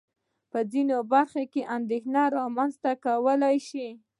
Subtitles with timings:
[0.51, 3.87] په ځينو برخو کې اندېښنه رامنځته کولای شي.